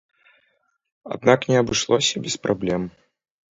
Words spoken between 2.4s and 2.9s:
праблем.